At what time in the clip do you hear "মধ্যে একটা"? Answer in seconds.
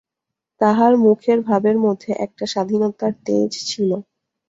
1.85-2.45